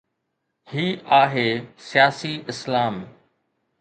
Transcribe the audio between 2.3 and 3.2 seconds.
اسلام‘.